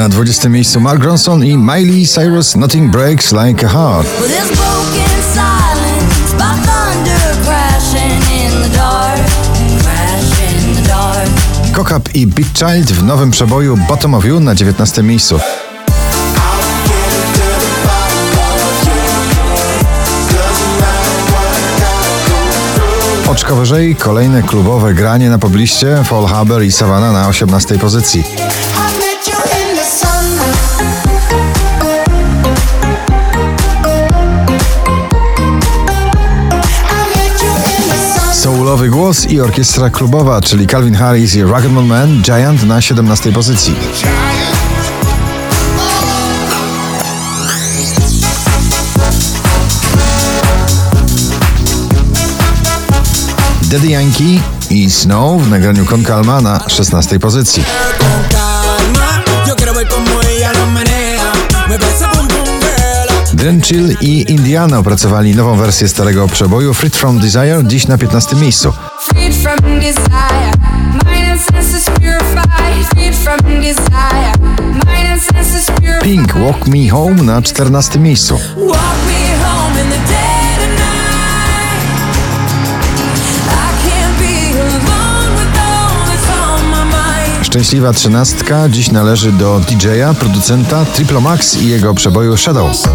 [0.00, 4.06] Na 20 miejscu Mark Ronson i Miley Cyrus Nothing Breaks Like a Heart.
[11.76, 15.40] Cock i Big Child w nowym przeboju Bottom of You na 19 miejscu.
[23.30, 28.24] Oczko wyżej kolejne klubowe granie na pobliście Fall Harbor i Savannah na 18 pozycji.
[39.10, 43.74] Głos i orkiestra klubowa, czyli Calvin Harris i Rock'n'Roll Man Giant na 17 pozycji.
[53.62, 57.64] Daddy Yankee i Snow w nagraniu Con Calma na 16 pozycji.
[63.40, 68.36] Dren Chill i Indiana opracowali nową wersję starego przeboju Freed From Desire dziś na 15
[68.36, 68.72] miejscu.
[69.20, 70.52] Freed from desire,
[71.04, 72.86] mind and senses purified.
[72.94, 74.32] Freed from desire,
[74.86, 76.02] mind and senses purified.
[76.02, 78.34] Pink Walk Me Home na 14 miejscu.
[78.56, 81.84] Walk me home in the dead of night.
[83.48, 87.46] I can't be alone with all that's on my mind.
[87.46, 92.88] Szczęśliwa trzynastka dziś należy do DJ-a, producenta Triple Max i jego przeboju Shadows.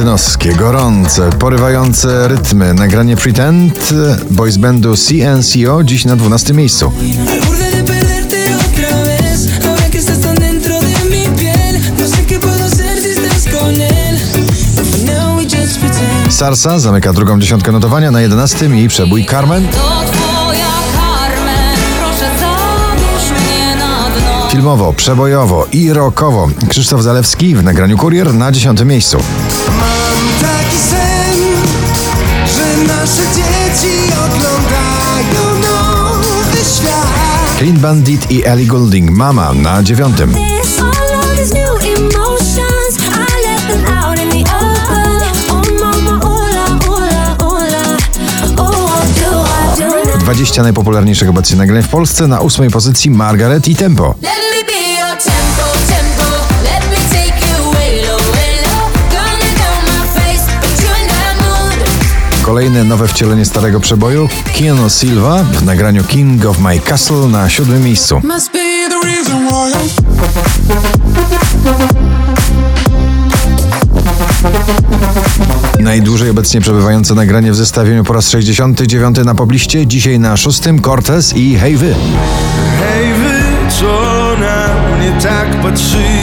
[0.00, 3.94] Latynoskie, gorące, porywające rytmy, nagranie Pretend
[4.30, 6.92] boys bandu CNCO dziś na 12 miejscu.
[7.16, 7.24] No.
[16.30, 19.68] Sarsa zamyka drugą dziesiątkę notowania na 11 i przebój Carmen.
[19.68, 20.66] To twoja
[20.96, 24.48] Carmen, proszę zabierz mnie na dno.
[24.50, 29.18] Filmowo, przebojowo i rockowo Krzysztof Zalewski w nagraniu Kurier na 10 miejscu.
[30.70, 31.38] Taki sen,
[32.46, 37.58] że nasze dzieci oglądają nowy świat.
[37.58, 40.16] Clean Bandit i Ellie Goulding Mama na 9.
[40.16, 45.74] This all of these new emotions, I let them out in the open.
[45.80, 47.96] Mama, hola, hola, hola.
[48.56, 50.18] Do I do it?
[50.18, 54.14] 20 najpopularniejszych obecnie nagrań w Polsce na 8 pozycji Margaret i Tempo.
[62.50, 64.28] Kolejne nowe wcielenie starego przeboju
[64.58, 68.20] Keanu Silva w nagraniu King of My Castle na 7 miejscu.
[75.80, 81.36] Najdłużej obecnie przebywające nagranie w zestawieniu po raz 69 na pobliście, dzisiaj na 6 Cortez
[81.36, 81.94] i Hey Wy.
[82.80, 83.86] Hej wy, co
[84.40, 86.19] na mnie tak patrzycie,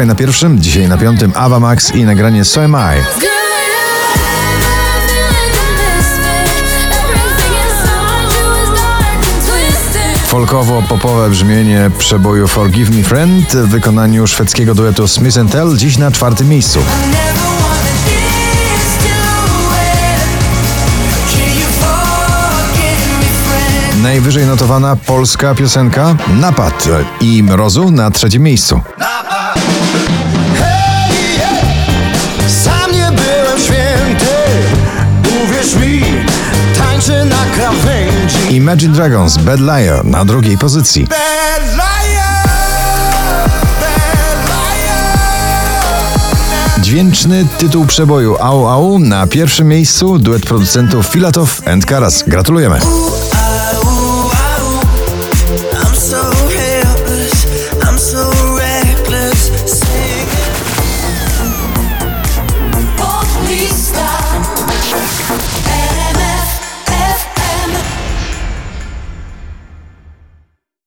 [0.00, 3.02] Wczoraj na pierwszym, dzisiaj na piątym Ava Max i nagranie So Am I.
[10.26, 16.48] Folkowo-popowe brzmienie przeboju Forgive Me Friend w wykonaniu szwedzkiego duetu Smith Tell dziś na czwartym
[16.48, 16.80] miejscu.
[24.02, 26.88] Najwyżej notowana polska piosenka Napad
[27.20, 28.80] i Mrozu na trzecim miejscu.
[38.50, 41.06] Imagine Dragons Bad Liar na drugiej pozycji.
[46.80, 52.24] Dźwięczny tytuł przeboju Au Au na pierwszym miejscu duet producentów Filatow and Karas.
[52.26, 52.80] Gratulujemy.